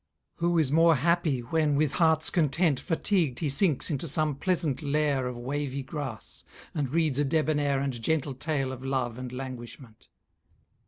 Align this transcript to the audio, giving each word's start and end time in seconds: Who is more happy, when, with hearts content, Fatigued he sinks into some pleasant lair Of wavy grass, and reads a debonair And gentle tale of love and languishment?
Who 0.37 0.57
is 0.57 0.71
more 0.71 0.95
happy, 0.95 1.41
when, 1.41 1.75
with 1.75 1.91
hearts 1.91 2.31
content, 2.31 2.79
Fatigued 2.79 3.37
he 3.37 3.49
sinks 3.49 3.91
into 3.91 4.07
some 4.07 4.33
pleasant 4.33 4.81
lair 4.81 5.27
Of 5.27 5.37
wavy 5.37 5.83
grass, 5.83 6.43
and 6.73 6.89
reads 6.89 7.19
a 7.19 7.23
debonair 7.23 7.79
And 7.79 8.01
gentle 8.01 8.33
tale 8.33 8.71
of 8.71 8.83
love 8.83 9.19
and 9.19 9.31
languishment? 9.31 10.07